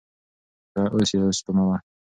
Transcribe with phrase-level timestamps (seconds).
[0.71, 1.77] ښه اوس یې اوسپموه.